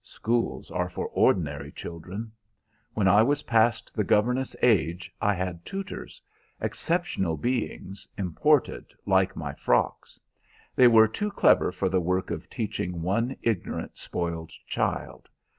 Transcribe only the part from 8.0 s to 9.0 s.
imported